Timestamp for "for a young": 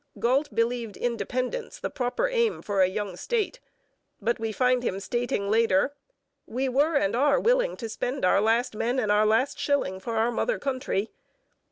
2.63-3.15